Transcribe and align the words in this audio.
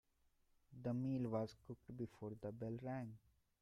The 0.81 0.95
meal 0.95 1.29
was 1.29 1.55
cooked 1.67 1.95
before 1.95 2.31
the 2.41 2.51
bell 2.51 2.75
rang. 2.81 3.19